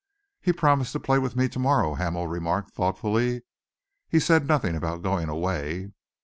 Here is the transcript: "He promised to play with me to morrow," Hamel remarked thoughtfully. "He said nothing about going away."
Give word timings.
"He 0.41 0.51
promised 0.51 0.93
to 0.93 0.99
play 0.99 1.19
with 1.19 1.35
me 1.35 1.47
to 1.49 1.59
morrow," 1.59 1.93
Hamel 1.93 2.25
remarked 2.25 2.71
thoughtfully. 2.71 3.43
"He 4.09 4.19
said 4.19 4.47
nothing 4.47 4.75
about 4.75 5.03
going 5.03 5.29
away." 5.29 5.91